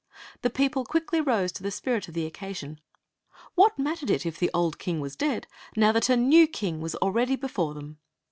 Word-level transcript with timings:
The 0.41 0.49
people 0.49 0.83
quickly 0.83 1.21
rose 1.21 1.51
to 1.51 1.61
the 1.61 1.69
spirit 1.69 2.07
of 2.07 2.15
the 2.15 2.27
occa 2.27 2.55
sion. 2.55 2.79
What 3.53 3.77
mattered 3.77 4.09
it 4.09 4.25
if 4.25 4.39
the 4.39 4.49
old 4.51 4.79
king 4.79 4.99
was 4.99 5.15
dead, 5.15 5.45
now 5.75 5.91
that 5.91 6.09
a 6.09 6.17
new 6.17 6.47
king 6.47 6.81
was 6.81 6.95
already 6.95 7.35
before 7.35 7.75
them 7.75 7.99